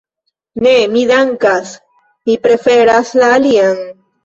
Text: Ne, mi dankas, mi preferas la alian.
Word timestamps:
Ne, 0.67 0.71
mi 0.93 1.03
dankas, 1.11 1.75
mi 2.31 2.39
preferas 2.49 3.15
la 3.23 3.31
alian. 3.39 3.89